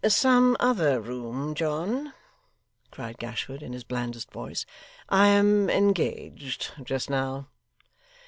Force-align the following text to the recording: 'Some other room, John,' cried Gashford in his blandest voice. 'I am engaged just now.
'Some 0.03 0.57
other 0.59 0.99
room, 0.99 1.53
John,' 1.53 2.11
cried 2.89 3.19
Gashford 3.19 3.61
in 3.61 3.71
his 3.73 3.83
blandest 3.83 4.31
voice. 4.31 4.65
'I 5.09 5.27
am 5.27 5.69
engaged 5.69 6.71
just 6.83 7.07
now. 7.07 7.49